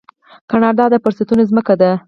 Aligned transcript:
کاناډا 0.49 0.85
د 0.89 0.95
فرصتونو 1.03 1.43
ځمکه 1.49 1.73
ده. 1.81 1.91